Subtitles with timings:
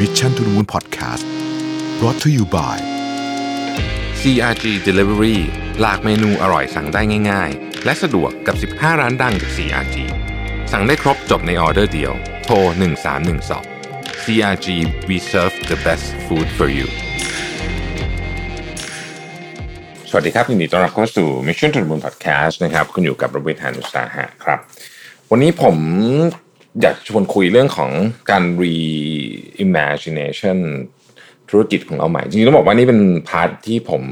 [0.00, 1.24] Mission to the Moon Podcast
[2.00, 2.76] brought to you by
[4.20, 5.38] CRG Delivery
[5.80, 9.96] หลากเมนูอร่อยสั่งได้ง่าย ๆ และสะดวกกับ 15 ร้านดังจาก CRG
[10.72, 12.12] สั่งได้ครบจบในออเดอร์เดียว
[12.44, 12.54] โทร
[13.40, 14.66] 1312 CRG
[15.08, 16.88] we serve the best food for you
[20.10, 24.58] สวัสดีครับยินดีต้อนรับเข้าสู่ Mission to the Moon Podcast นะครับ คุณอยู่กับระเบิดหานุสาหะครับ
[25.30, 25.76] วันนี้ผม
[26.82, 27.90] อยากชวนคุยเรื่องของ
[28.30, 30.58] การ reimagination
[31.50, 34.02] ธุรกิจของเราใหม่ จริงๆต้องบอกว่านี่เป็นพาร์ทที่ผม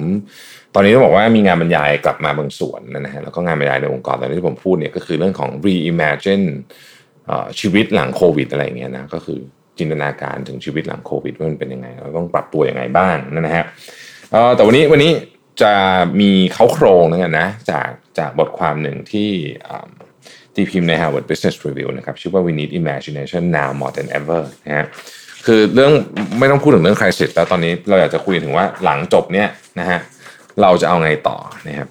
[0.75, 6.47] ตอนนี้ต้องบอกว่ามีงานบรรยายกลับมาบางส่วนนะฮะแล้วก็งานบรรยายในองค์กรตอนนี้ที่ผมพูดเนี่ยก็คือเรื่องของ reimagine
[7.27, 9.39] เอ่อชีวิตหลังโควิดอะไรอย่างเงี้ยนะก็คือ
[9.79, 13.65] จินตนาการถึงชีวิตหลังโควิดว่ามันเป็นยังไงเราต้องปรับตัวยังไงบ้างนะฮะ
[14.57, 15.13] แต่วันนี้วันนี้
[15.63, 15.73] จะ
[16.21, 19.31] มีเขาโครงนะกันนะจากจากบทความหนึ่งที่
[20.55, 24.87] ตีพิมพ์ใน Harvard Business Review นะครับชื่อว่า we need imagination now more than ever นะฮะ
[25.47, 25.93] คือเรื่อง
[26.39, 29.49] ไม่ต้องพูดถึงเรื่อง crisis แล้วตอนนี้เราอยากจะคุยถึงว่าหลังจบเนี่ย
[29.81, 30.01] นะฮะ
[30.63, 31.37] เราจะเอาไงต่อ
[31.69, 31.89] นะครับ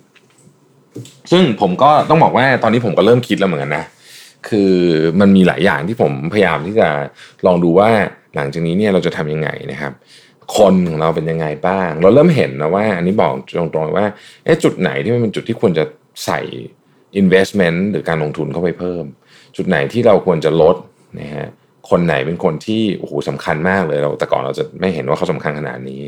[1.31, 3.85] ซึ่งผมก็ต้องบอกว่าตอนนี้ผมก็เริ่มคิดแล้วเหมือนกันนะ
[4.49, 4.73] คือ
[5.19, 6.87] มันมีหลายอย่างที่ผมพยายามที่จะ
[7.45, 7.89] ลองดูว่า
[8.35, 9.93] หลังจากนี้เนี่ยเราจะทำยังไงนะครับ
[10.57, 14.05] คนของเราเป็นยังไงบ้าง เราเริ่มเห็นนะว่า อันนี้บอกตรงๆว่า
[14.63, 15.83] จุดไหนที่มันเป็นจุดที่ควรจะ
[16.25, 16.39] ใส่
[17.21, 19.03] investment หรือการลงทุนเข้าไปเพิ่ม
[19.57, 20.75] จุดไหนที่เราควรจะลด
[21.21, 21.47] นะฮะ
[21.89, 26.01] คนไหนเป็นคนที่โอ้โหสำคัญมากเลยเราแต่ก่อนเราจะไม่เห็นว่าเขาสำคัญขนาดนี้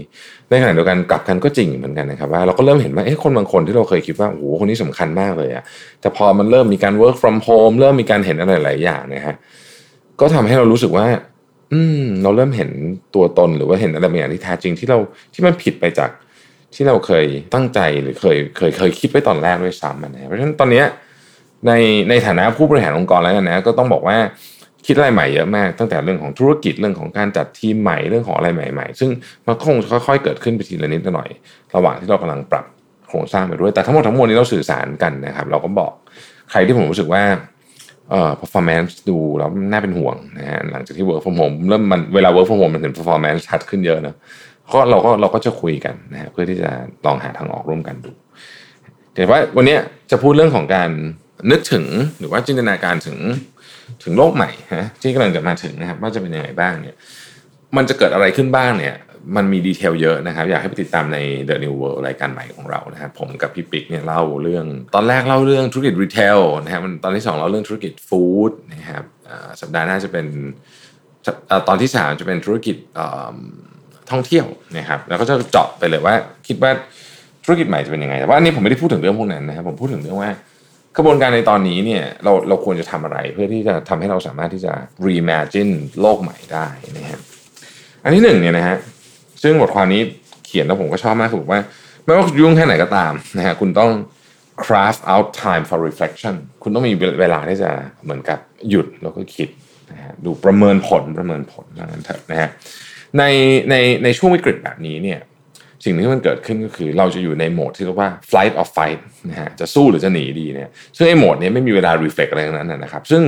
[0.49, 5.63] ในขณะเดียวกันกลับกันก็จริงเหมือนกันนะครับว่าเราก็เริ่มเห็นว่าเอ๊ะคนบางคนที่เราเคยคิดว่าโอ้โหคนนี้สำคัญมากเลยอะ
[6.01, 9.35] แต่พอมันเริ่มมีการ work from home เริ่มมีการเห็นอะไรหลายอย่างนะฮะ
[10.19, 11.07] ก็ทำให้เรารู้สึกว่า
[11.73, 12.69] อืม เราเริ่มเห็น
[13.15, 14.97] ตัวตนหรือว่าเห็นอะไรบางอย่างที่แท้จริงที่เรา
[15.33, 16.09] ที่มันผิดไปจาก
[16.75, 20.83] ที่เราเคยตั้งใจหรือเคยเคยเคยคิดไว้ตอนแรกด้วยซ้ำนะเพราะฉะนั้นตอนนี้
[21.67, 21.71] ใน
[22.09, 24.17] ในฐานะผู้บริหารองค์กรแล้วกันนะก็ต้องบอกว่า
[24.85, 29.09] คิดอะไรใหม่เยอะมากตั้งแต่เรื่องของธุรกิจเรื่องของการจัดทีมใหม่เรื่องของอะไรใหม่ ๆ ซึ่ง
[29.45, 29.75] มันคง
[30.07, 31.29] ค่อยๆเกิดขึ้นไปทีละนิดหน่อย
[31.75, 32.65] ระหว่างที่เรากำลังปรับ
[33.07, 35.91] โครงสร้างไปด้วย แต่ทั้งหมดทั้งมวลนี้เราสื่อสารกันนะครับ เราก็บอก
[36.51, 37.23] ใครที่ผมรู้สึกว่า
[38.09, 44.15] เอ่อ performance ดูแล้วน่าเป็นห่วงนะฮะหลังจากที่ work from home เริ่มมันเวลา work from home มันเห็น performance ชัดขึ้นเยอะนะ
[44.73, 46.69] ก็เราก็เราก็จะคุยกันนะฮะเพื่อที่จะ
[47.05, 48.11] ลองหาทางออกร่วมกันดู
[49.13, 49.77] แต่ว่าวันนี้
[50.11, 50.89] จะพูดเรื่องของการ
[51.51, 51.85] นึกถึง
[52.19, 53.17] หรือว่าจินตนาการถึง
[54.03, 56.95] ถึงโลกใหม่ฮะที่กำลังจะมาถึงนะครับว่าจะเป็นยังไงบ้างเนี่ย
[57.77, 58.95] มันจะเกิดอะไรขึ้นบ้างเนี่ย
[59.35, 61.17] มันมีดีเทลเยอะนะครับ อยากให้ไปติดตามใน
[61.49, 69.03] The New World รายการใหม่ของเรานะครับผมกับพี่ปิ๊กเนี่ยเล่าเรื่อง ตอนแรกเล่าเรื่องธุรกิจรีเทลนะครับตอนที่สองเล่าเรื่องธุรกิจฟู้ดนะครับ
[69.61, 70.25] สัปดาห์หน้าจะเป็น
[71.67, 72.75] ตอนที่สามจะเป็นธุรกิจ
[74.13, 74.45] ท่องเที่ยว
[74.77, 76.13] นะครับแล้วก็จะเจาะไปเลยว่า
[76.47, 76.71] คิดว่า
[77.43, 80.31] ธุรกิจใหม่จะเป็นยังไงแต่ว่าอันนี้ผมไม่ได้พูดถึงเรื่องพวกนั้นนะครับผมพูดถึงเรื่องว่า
[80.97, 84.73] กระบวนการในตอนนี้เนี่ยเราเราควรจะทำอะไรเพื่อที่จะทำให้เราสามารถที่จะ
[85.05, 87.21] reimagine โลกใหม่ได้นะครับ
[88.03, 88.77] อันที่หนึ่งเนี่ยนะฮะ
[89.43, 90.01] ซึ่งบทความนี้
[90.45, 91.61] เขียนแล้วผมก็ชอบมากคือบอกว่า
[92.03, 93.91] ไม่ว่ายุ่งแค่ไหนก็ตามนะฮะคุณต้อง
[94.65, 97.69] craft out time for reflection คุณต้องมีเวลาที่จะ
[98.03, 99.49] เหมือนกับหยุดแล้วก็คิด
[99.91, 102.49] นะฮะดูประเมินผลประเมินผลอย่างนั้นเถอะนะฮะ
[103.17, 103.23] ใน
[103.69, 105.19] ในในช่วงวิกฤตแบบนี้เนี่ย
[105.83, 113.21] สิ่งที่มันเกิดขึ้นก็คือเราจะอยู่ในโหมดที่เรียกว่า flight or fight นะฮะจะสู้หรือจะหนีดีเนี่ยซึ่งไอ้โหมดนี้ไม่มีเวลา reflect อะไรทั้งนั้นนะครับซึ่ง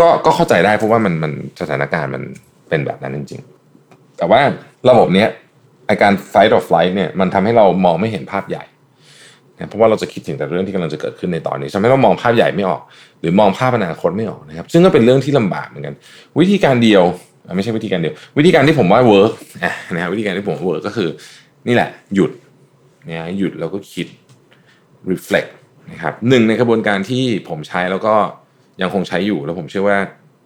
[0.00, 2.22] ก็ก็เข้าใจได้เพราะว่ามันมันสถานการณ์มัน
[2.68, 3.40] เป็นแบบนั้นจริง
[3.78, 4.40] ๆ แต่ว่า
[4.88, 5.28] ระบบเนี้ย
[5.86, 8.64] ไอการ fight or flight เนี่ยมันทำให้เรามองไม่เห็นภาพใหญ่
[9.56, 12.82] นะเพราะว่าเราจะคิดถึงแต่เรื่องที่กำลังจะเกิดขึ้นในตอนนี้ทำให้เรามองภาพใหญ่ไม่ออก
[13.20, 15.94] หรือมองภาพอนาคตไม่ออกนะครับซึ่งก็เป็นเรื่องที่ลำบากเหมือนกัน
[16.38, 17.02] วิธีการเดียว
[17.56, 19.32] ไม่ใช่วิธีการเดียว วิธีการที่ผมว่า work
[19.94, 21.08] นะฮะวิธีการที่ผม work ก็คือ
[21.68, 22.30] นี่แหละ หยุด
[23.08, 24.06] นี่ยหยุดแล้วก็คิด
[25.10, 25.50] reflect
[25.92, 28.14] นะครับหนึ่งในกระบวนการที่ผมใช้แล้วก็
[28.82, 29.98] ยังคงใช้อยู่ แล้วผมเชื่อว่า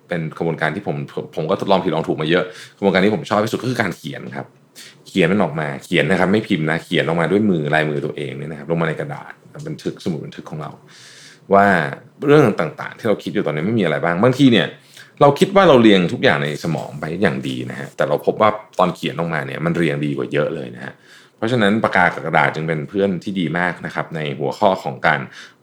[0.08, 0.96] เป็นกระบวนการที่ผม
[1.36, 2.44] ผมก็ทดลองผิดลองถูกมาเยอะ
[2.76, 4.46] กระบวนการที่ผมชอบที่สุดก็คือการเขียนครับ
[5.06, 9.32] เขียนมันออกมาเขียนนะครับ ไม่พิมพ์นะเขียนออกมาด้วยมือลายมือตัวเองเนี่ยนะครับลงมาในกระดาษ
[9.66, 10.70] บันทึกสมุดบันทึกของเรา
[11.54, 11.66] ว่า
[12.26, 14.66] เรื่องต่างๆ ที่เราคิดอยู่ตอนนี้ไม่มีอะไรบ้างบางทีเนี่ย
[15.20, 20.94] เราคิดว่าเราเรียงทุกอย่างในสมองไปอย่างดีนะฮะแต่เราพบว่าตอนเขียนลงมาเนี่ยมันเรียงดีกว่าเยอะเลยนะฮะ
[21.36, 25.20] เพราะฉะนั้นปากกากับกระดาษจึงเป็นเพื่อนที่ดีมากนะครับในหัวข้อของการ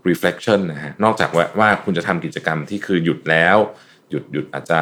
[0.07, 3.57] reflection นะฮะนอกจากว่าว่าคุณจะทำกิจกรรมที่คือหยุดแล้ว
[4.09, 4.81] หยุดหยุดอาจจะ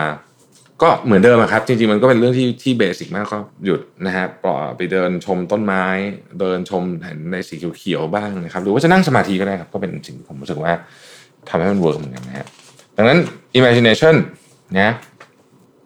[0.82, 5.86] ก็เหมือนเดิมครับ จริงๆมันก็เป็นเรื่องที่ที่ basic มากก็หยุดนะฮะปล่อยไปเดินชมต้นไม้
[6.40, 10.74] เดินชมเห็นในสีเขียวๆบ้างนะครับ หรือว่าจะนั่งสมาธิก็ได้ครับ ก็เป็นสิ่งที่ผมรู้สึกว่า
[11.50, 12.48] ทำให้มัน work เหมือนกันนะฮะ
[12.98, 13.20] ดังนั้น
[13.60, 14.16] imagination
[14.78, 14.94] นะ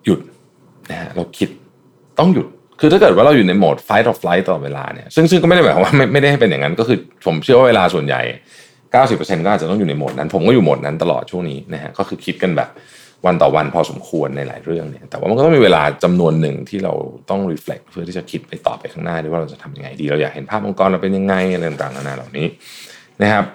[0.05, 0.19] หยุด
[0.91, 1.49] นะฮะเราคิด
[2.19, 2.47] ต้องหยุด
[2.79, 8.21] คือถ้าเกิดว่าเราอยู่ในโหมด fight or flight ตลอดเวลาเนี่ยซึ่งซึ่งก็ไม่ได้หมายความว่าไม่ไม่ได้ให้เป็นอย่างนั้นก็คือผมเชื่อว่าเวลาส่วนใหญ่
[8.93, 12.69] 90%ก็อาจจะต้องอยู่ในโหมดนั้น ผมก็อยู่โหมดนั้นตลอดช่วงนี้นะฮะก็คือคิดกันแบบ
[13.25, 16.93] วันต่อวันพอสมควรในหลายเรื่องเนี่ยแต่ว่ามันก็ต้องมีเวลาจำนวนหนึ่งที่เรา
[17.29, 22.47] ต้อง reflect เพื่อที่จะคิดไปต่อไปข้างหน้าด้วยว่าเราจะทำยังไงดีเราอยากเห็นภาพองค์กรเราเป็นยังไงอะไรต่างๆนานาเหล่านี้
[23.21, 23.45] นะครับ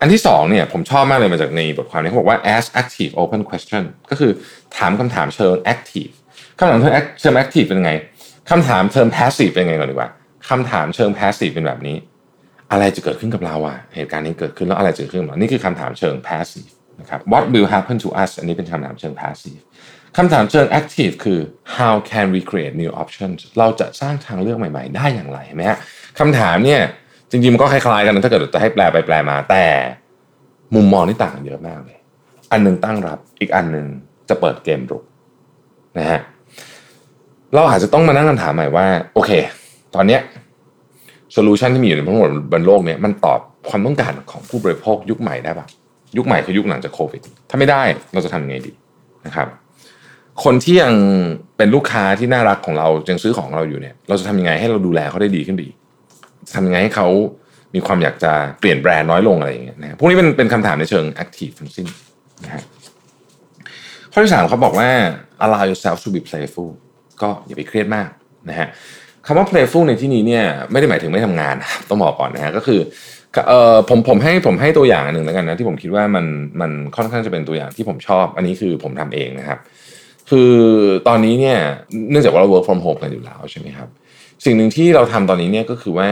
[0.00, 4.32] อันที่สองเนี่ยผมชอบมากเลยมาจากในบทความนี้เขาบอกว่า ask active open question ก็คือ
[4.76, 6.12] ถามคำถามเชิง active
[6.58, 7.92] คำถามเชิงเชิง active เป็นไง
[8.50, 10.10] คำถามเชิง passive เป็นไงก่อนดีกว่า
[10.48, 11.96] คำถามเชิง passive เป็นแบบนี้
[12.72, 16.70] อะไรจะเกิดขึ้นกับเราอะเหตุการณ์นี้เกิดขึ้นแล้วอะไรจะเกิดขึ้นกับเรานี่คือคำถามเชิง passive
[17.00, 19.62] นะครับ what will happen to us อันนี้เป็นคำถามเชิง passive
[20.16, 21.40] คำถามเชิง active คือ
[21.76, 25.78] how can we create new options เราจะสร้างทางเลือกใหม่ ๆ ได้อย่างไรไหมฮะ
[26.18, 26.80] คำถามเนี่ย
[27.30, 29.64] จริงๆมันก็คล้ายๆกันนะถ้าเกิดจะให้แปลไปแปลมา แต่
[30.74, 31.98] มุมมองนี่ต่างกันเยอะมากเลย
[32.52, 33.86] อันหนึ่งตั้งรับอีกอันหนึ่ง
[34.28, 35.02] จะเปิดเกมรุก
[35.98, 36.20] นะฮะ
[37.54, 39.30] เราอาจจะต้องมานั่งคำถามใหม่ว่า โอเค
[39.94, 40.20] ตอนเนี้ย
[41.32, 45.66] solution ที่มีอยู่ในทั้งหมดบนโลกเนี่ยมันตอบความต้องการของผู้บริโภคยุคใหม่ได้ปะ
[46.16, 47.82] ยุคใหม่คือยุคหลังจากโควิด ถ้าไม่ได้
[48.12, 48.72] เราจะทำยังไงดี
[49.26, 49.46] นะครับ
[50.44, 50.94] คนที่ยัง
[51.56, 55.68] เป็นลูกค้าที่น่ารักของเรายังซื้อของเราอยู่เนี่ย เราจะทำยังไงให้เราดูแลเขาได้ดีขึ้นดี
[56.54, 57.08] ทำยังไงให้เขา
[57.74, 61.86] มีความอยากจะเปลี่ยนแบรนด์น้อยลงอะไรอย่างเงี้ยนะพวกนี้เป็นเป็นคำถามในเชิง active ทั้งสิ้น
[62.44, 62.62] นะฮะ
[64.12, 64.88] ข้อที่สามเขาบอกว่า
[65.44, 66.70] allow yourself to be playful
[67.22, 68.08] ก็อย่าไปเครียดมาก
[68.48, 68.68] นะฮะ
[69.26, 71.54] คำว่า playful ในที่นี้เนี่ยไม่ได้หมายถึงไม่ทำงาน
[71.88, 72.80] ต้องบอกก่อนนะฮะก็คือ
[73.48, 76.26] เอ่อผมผมให้ผมให้ตัวอย่างหนึ่งแล้วกันนะที่ผมคิดว่ามัน
[76.60, 79.58] มันค่อนข้างจะเป็นตัวอย่างที่ผมชอบ อันนี้คือผมทำเองนะครับ
[80.30, 80.52] คือ
[81.08, 81.58] ตอนนี้เนี่ย
[82.10, 83.88] เนื่องจากว่าเรา work from home กันอยู่แล้วใช่ไหมครับ
[84.44, 86.10] สิ่งหนึ่งที่เราทำตอนนี้เนี่ยก็คือว่า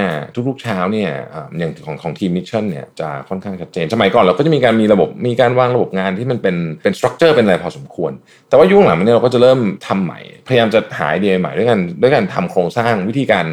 [0.49, 1.11] ทุกๆเช้าเนี่ย
[1.59, 8.13] อย่างของของทีม Mission เนี่ยจะค่อนข้างชัดเจนสมัยก่อนเราก็จะมีการมีระบบมีการวางระบบงานที่มันเป็นเป็น structure เป็นอะไรพอสมควร
[8.49, 13.47] แต่ว่ายุคหลังนี้เราก็จะเริ่มทำใหม่ พยายามจะหาไอเดียใหม่ด้วยกันด้วยการทำโครงสร้างวิธีการ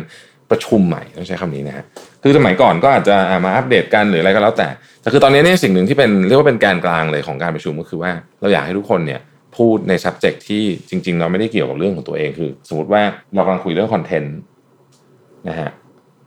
[0.51, 1.85] ประชุมใหม่ต้องใช้คำนี้นะฮะ
[2.23, 4.67] คือสมัยก่อนก็อาจจะมาอัปเดตกันหรืออะไรก็แล้วแต่
[5.01, 8.11] แต่คือตอนนี้เนี่ยสิ่งหนึ่งที่เป็นเรียกว่าเป็นแกนกลางเลยของการประชุมก็คือว่า
[8.41, 9.21] เราอยากให้ทุกคนเนี่ย
[9.57, 13.01] พูดใน subject ที่จริงๆ เราไม่ได้เกี่ยวกับเรื่องของตัวเองคือ สมมติว่า
[13.35, 14.35] เรากำลังคุยเรื่อง content
[15.47, 15.69] นะฮะ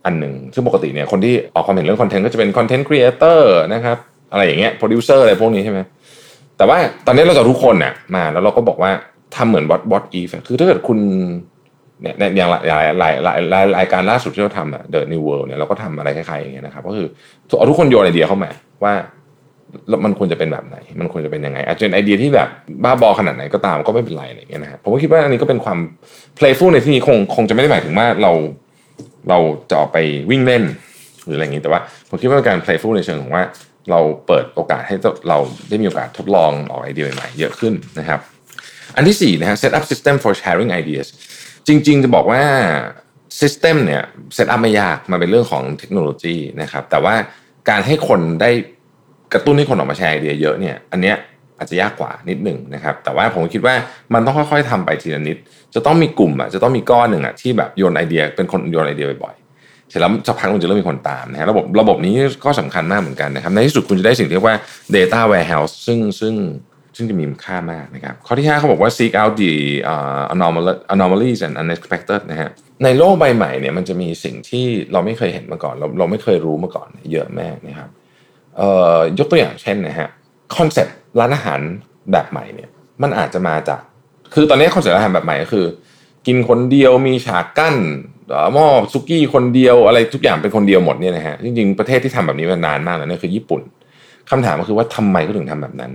[0.05, 3.97] อันหนึ่งซึ่งปกติเนี่ยคนที่ออกความเห็นเรื่อง content ก็จะเป็น content creator นะครับ
[4.31, 5.79] อะไรอย่างเงี้ยโปรดิวเซอร์อะไรพวกนี้ใช่ไหม
[6.57, 8.91] แต่ว่าตอนนี้เราจะทุกคนเนี่ยมาแล้วเราก็บอกว่า
[9.35, 10.99] ทำเหมือน what what if คือถ้าเกิดคุณ
[12.01, 12.63] เนี่ยอย่างหลาย
[12.99, 17.07] หลายหลายหลายรายการล่าสุดที่เราทำอะ The New World เนี่ยเราก็ทำอะไรคล้ายๆอย่างเงี้ยนะครับก็คือ
[17.57, 18.49] เอาทุกคนโยนไอเดียเข้ามา
[18.83, 18.93] ว่า
[20.05, 22.47] มันควรจะเป็นแบบไหน มันควรจะเป็นยังไง อาจจะเป็นไอเดียที่แบบ
[22.83, 25.77] บ้าบอขนาดไหนก็ตามก็ไม่เป็นไรอะไรเงี้ยนะครับผมก็คิดว่าอันนี้ก็เป็นความ
[26.37, 28.31] playful ในที่นี้คงคงจะไม่ได้หมายถึงว่าเรา
[29.29, 29.39] เรา
[29.69, 29.97] จะออกไป
[30.29, 30.63] วิ่งเล่น
[31.25, 33.43] หรืออะไรอย่างนี้แต่ว่าผมคิดว่าการ playful ในเชิงของว่า
[33.89, 34.95] เราเปิดโอกาสให้
[35.29, 35.37] เรา
[35.69, 38.19] ได้มีโอกาสทดลองออกไอเดียใหม่ๆเยอะขึ้นนะครับ
[38.95, 41.07] อันที่4นะฮะ set up system for sharing ideas
[41.67, 42.43] จริง ๆ จะบอกว่า
[43.41, 44.03] system เนี่ย
[44.37, 47.15] set up ไม่ยากมาเป็นเรื่องของเทคโนโลยีนะครับแต่ว่า
[47.69, 48.51] การให้คนได้
[49.33, 51.15] กระตุ้นให้คนออกมาแชร์ไอเดียเยอะเนี่ยอันเนี้ย
[51.59, 53.75] อาจจะยากกว่านิดหนึ่งนะครับ แต่ว่าผมคิดว่า
[54.13, 55.37] มันต้องค่อยๆทำไปทีละนิด
[55.75, 62.13] จะต้องมีกลุ่มอะจะต้องมีก้อนหนึ่งอะที่แบบโยนไอเดียเป็นคนโยนไอเดียบ่อยๆเสร็จแล้วสักพักมันจะเริ่มมีคนตามนะฮะระบบระบบนี้
[62.45, 64.57] ก็สำคัญมากเหมือนกันนะครับ ในที่สุดคุณจะได้สิ่งที่เรียกว่า
[64.95, 66.35] data warehouse ซึ่งซึ่ง
[66.95, 69.53] ซึ่งจะมีค่ามากนะครับ ข้อที่ 5 เขาบอกว่า seek out the
[69.93, 70.23] uh,
[70.95, 72.49] anomalies and unexpected นะฮะ
[72.83, 77.89] ในโลกใบใหม่เนี่ยมันจะมีสิ่งที่เราไม่เคยเห็นมาก่อน เราเราไม่เคยรู้มาก่อน เยอะมากนะครับ
[79.19, 80.09] ยกตัวอย่างเช่นนะฮะ
[80.55, 81.59] concept ร้านอาหาร
[82.11, 82.69] แบบใหม่เนี่ย
[83.01, 83.81] มันอาจจะมาจาก
[84.33, 85.65] คือตอนนี้ concept อาหารแบบใหม่ก็คือ
[86.27, 87.75] กินคนเดียวมีฉากกั้น
[88.53, 93.61] หม้อสุกี้คนเดียวอะไรทุกอย่างเป็นคนเดียวหมดเนี่ยนะฮะจริงๆประเทศที่ทำแบบนี้มานานมากแล้วเนี่ยคือญี่ปุ่น
[94.29, 95.91] คำถามก็คือว่าทำไมเขาถึงทำแบบนั้น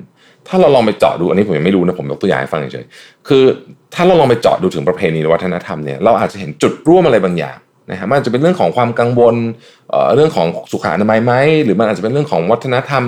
[0.49, 3.43] ถ้าเราลองไปเจาะดูอันนี้ผมยังไม่รู้นะผมยกตัวอย่างให้ฟังเฉยๆคือ
[3.95, 7.57] ถ้าเราลองไปเจาะดูถึงประเพณีวัฒนธรรมเนี่ยเราอาจจะเห็นจุดร่วมอะไรบางอย่าง
[7.91, 9.37] นะฮะมันอาจจะเป็นเรื่องของความกังวล
[10.15, 11.33] เรื่องของสุขอนามัยไหม
[11.65, 13.05] หรือมันอาจจะเป็นเรื่องของวัฒนธรรม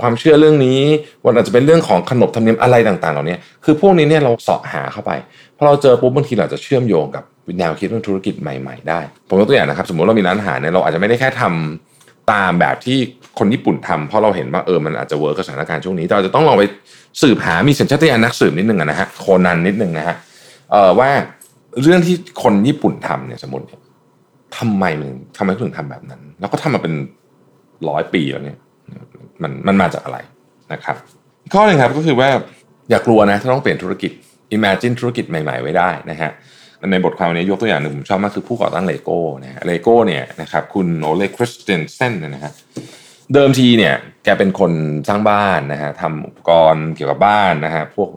[0.00, 0.80] ความเชื่อเรื่องนี้
[1.24, 5.12] มันอาจจะเป็นเรื่องของขนบธรรมเนียมอะไรต่างๆเหล่านี้คือพวกนี้เนี่ยเราเสาะหาเข้าไป
[5.56, 7.24] พอเราเจอปุ๊บบางทีเราจะเชื่อมโยงกับ
[7.58, 12.98] แนวคิดเรื่องธุรกิจใหม่ ๆ ได้ ผมยกตัวอย่างนะครับ สมมติเรามีร้านอาหารเนี่ยเราอาจจะไม่ได้แค่ทำตามแบบที่
[13.38, 16.64] คนญี่ปุ่นทำเพราะเราเห็นว่าเออมันอาจจะเวิร์กับสถานการณ์ช่วงนี้เราจะต้องลองไป
[17.22, 20.16] สืบหามีสัญชาตญาณนักสืบนิดนึงนะฮะโคนันนิดนึงนะฮะ
[20.98, 21.10] ว่า
[21.82, 23.64] เรื่องที่คนญี่ปุ่นทำเนี่ยสมมติ
[24.58, 26.94] ทำไมมันทำไมถึงทำแบบนั้น แล้วก็ทำมาเป็น
[27.88, 28.58] ร้อยปีแล้วเนี่ย
[29.42, 30.18] มันมันมาจากอะไร
[30.72, 30.96] นะครับ
[31.52, 32.28] ข้อหนึ่งครับก็คือว่า
[32.90, 34.12] อย่ากลัวนะถ้าต้องเปลี่ยนธุรกิจ
[34.56, 36.30] imagine ธุรกิจใหม่ ๆ ไว้ได้นะฮะ
[36.90, 42.52] ในบทความนี้ยกตัวอย่างหนึ่งผมชอบมากคือผู้ก่อตั้งเลโก้นะฮะเลโก้เนี่ยนะครับคุณโอเลคริสเตนเซนนะฮะ
[43.34, 43.94] เดิมทีเนี่ย
[44.24, 44.72] แกเป็นคน
[45.08, 48.10] สร้างบ้านนะฮะทำอุปกรณ์เกี่ยวกับบ้านนะฮะพวก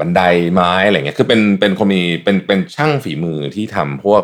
[0.00, 0.20] บันได
[0.54, 4.22] ไม้อะไรเงี้ยคือเป็นเป็นคนมีเป็นเป็นช่างฝีมือที่ทำพวก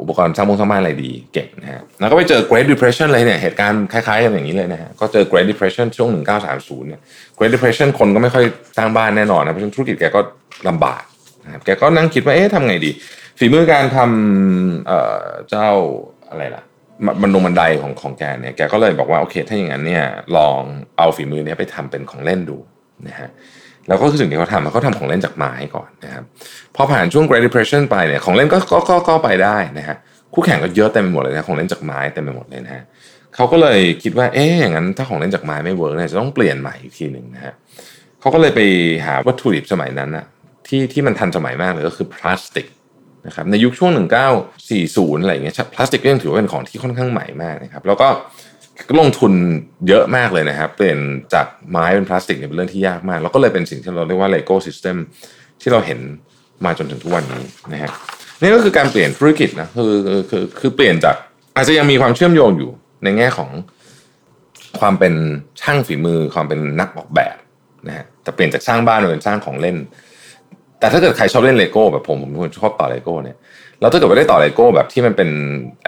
[0.00, 6.10] อุปกรณ์สร้างมงสร้างบ้านอะไรดีเก่งนะฮะแล้วก็ไปเจอ Great Depression เลยเนี่ยเหตุการณ์คล้ายๆกันอย่างนี้เลยนะฮะก็เจอ Great Depression ช่วง
[6.48, 7.00] 1930เนี่ย
[7.38, 8.44] Great Depression คนก็ไม่ค่อย
[8.76, 10.20] สร้างบ้านแน่นอนนะเพราะฉะนั้นธุรกิจแกก็
[10.68, 11.02] ลำบาก
[11.44, 12.90] นะครับแกก็นั่งคิดว่าเอ๊ะทำไงดี
[13.38, 15.68] ฝีมือการทำเอ่อเจ้า
[16.30, 16.62] อะไรล่ะ
[17.22, 20.04] บันดงบันไดของของแกเนี่ยแกก็เลยบอกว่าโอเคถ้าอย่างนั้นเนี่ย
[20.36, 20.60] ลอง
[20.98, 22.56] เอาฝีมือเนี้ยไปทำเป็นของเล่นดู
[23.08, 23.30] นะฮะ
[23.88, 26.24] แล้วก็คือสิ่งที่เขาทำเขาทำของเล่นจากไม้ก่อนนะครับ
[26.76, 29.96] พอผ่านช่วง Great Depression ไปเนี่ยของเล่นก็ก็ก็ก็ไปได้นะฮะ
[30.34, 32.84] คู่แข่งก็เยอะเต็มไปหมดเลยนะของเล่นจากไม้เต็มไปหมดเลยนะฮะ
[33.34, 37.54] เขาก็เลยคิดว่าเอ๊ะอย่างนั้นถ้าของเล่นจากไม้ไม่ work เนี่ยจะต้องเปลี่ยนใหม่อีกทีหนึ่งนะฮะ
[38.20, 38.60] เขาก็เลยไป
[39.06, 40.24] หาวัตถุดิบสมัยนั้นนะ
[40.66, 42.66] ที่ที่มันทันสมัยมากเลยก็คือพลาสติก
[43.26, 43.90] นะครับในยุคช่วง
[44.56, 48.47] 1940 อะไรอย่างเงี้ยพลาสติกก็ยังถือว่าเป็นของที่ค่อนข้างใหม่มากนะครับแล้วก็ก็
[49.00, 49.32] ลงทุน
[49.88, 50.98] เยอะมากเลยนะครับ เปลี่ยน
[51.34, 54.96] จากไม้เป็นพลาสติกเนี่ยเป็นเรื่องที่ยากมาก แล้วก็เลยเป็นสิ่งที่เราเรียกว่า Lego System
[55.60, 55.98] ที่เราเห็น
[56.64, 57.42] มาจนถึงทุกวันนี้
[57.72, 57.90] นะฮะ
[58.40, 59.94] นี่ก็คือการเปลี่ยนธุรกิจนะคือ
[60.30, 61.16] คือคือเปลี่ยนจาก
[61.56, 62.70] อาจจะยังมีความเชื่อมโยงอยู่
[63.04, 63.50] ในแง่ของ
[64.80, 65.14] ความเป็น
[65.60, 67.36] ช่างฝีมือความเป็นนักออกแบบ
[67.86, 69.76] นะฮะแต่เปลี่ยนจากสร้างบ้านมาเป็นสร้างของเล่น
[70.80, 73.36] แต่ถ้าเกิดใครชอบเล่นเลโก้แบบผมผมเป็นคนชอบต่อเลโก้เนี่ย
[73.80, 75.30] แล้วถ้าเกิดว่าได้ต่อเลโก้แบบที่มันเป็น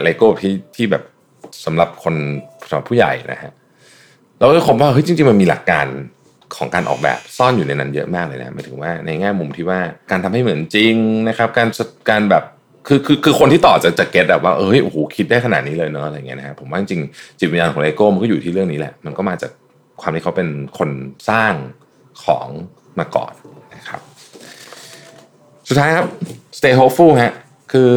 [0.04, 1.02] เลโก้ที่ที่แบบ
[1.64, 2.14] สำหรับคน
[2.69, 3.52] สำหรับผู้ใหญ่นะฮะ
[4.38, 5.87] เราก็จะพบว่าเฮ้ยจริงๆมันมีหลักการ
[6.57, 9.80] ของการออกแบบซ่อนอยู่ในนั้นเยอะมากเลยนะหมายถึงว่าในแง่มุมที่ว่า
[10.11, 10.95] การทำให้เหมือนจริง
[11.28, 11.69] นะครับ การ
[12.11, 12.45] การแบบ
[12.87, 17.00] คือคือคือคนที่ต่อจะจะเก็ตแบบว่าเอ้ยโอ้โหคิดได้ขนาดนี้เลยเนาะอะไรเงี้ยนะครับผมว่าจริง
[17.38, 19.50] จิตวิญญาณของเลโก้มันก็อยู่ที่เรื่องนี้แหละ มันก็มาจาก
[20.00, 20.90] ความที่เขาเป็นคน
[21.30, 21.52] สร้าง
[22.25, 22.49] ของ
[22.99, 23.33] มาก่อน
[23.76, 24.00] นะครับ
[25.69, 26.07] สุดท้ายครับ
[26.59, 27.35] stay hopeful ฮะ
[27.73, 27.95] คือ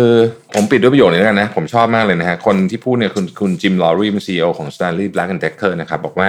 [0.54, 6.28] ผมปิดด้วยประโยคนี้แล้วกันนะ ผมชอบมากเลยนะฮะ คนที่พูดเนี่ยคุณคุณจิมลอรีเป็น CEO ของ Stanley Black and Decker นะครับ บอกว่า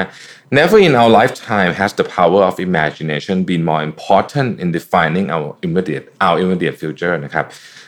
[0.59, 5.49] never in our lifetime has the power of imagination been more important in defining our
[5.67, 7.45] immediate our immediate future นะครับ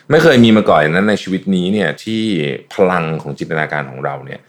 [0.09, 2.21] ไม่เคยมีมาก่อนนั้นในชีวิตนี้เนี่ยที่
[2.73, 4.39] พลังของจินตนาการของเราเนี่ย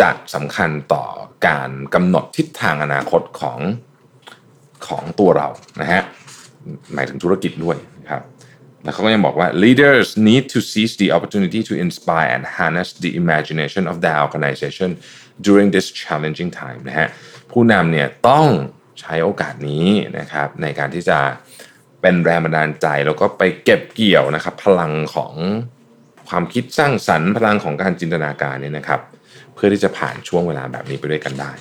[0.00, 1.04] จะสำคัญต่อ
[1.46, 3.58] การกำหนดทิศทางอนาคตของ
[4.86, 5.48] ของตัวเรา
[5.80, 6.02] นะฮะ
[6.94, 8.22] หมายถึงธุรกิจด้วยนะครับ
[8.84, 14.18] แล้วเขาก็ยังบอกว่า leaders need to seize the opportunity to inspire and harness the imagination of their
[14.26, 14.90] organization
[15.46, 17.08] during this challenging time นะฮะ
[17.50, 18.46] ผู้นำเนี่ยต้อง
[19.00, 21.18] ใช้โอกาสนี้นะครับในการที่จะ
[22.02, 25.34] เป็นแรงบันดาลใจ แล้วก็ไปเก็บเกี่ยวนะครับพลังของ
[26.28, 29.00] ความคิดสร้างสรรค์พลังของการจินตนาการเนี่ยนะครับ
[29.54, 31.52] เพื่อที่จะผ่านช่วงเวลาแบบนี้ไปด้วยกันได้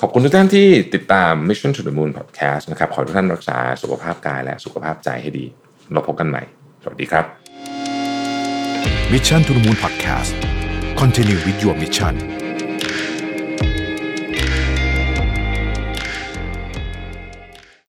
[0.00, 5.46] ขอบคุณทุกท่านที่ติดตาม Mission to the Moon Podcast นะครับ ขอทุกท่านรักษาสุขภาพกายและสุขภาพใจให้ดี
[5.92, 6.42] เราพบกันใหม่
[6.82, 7.24] สวัสดีครับ
[9.12, 10.32] Mission to the Moon Podcast
[11.00, 12.43] Continue with your mission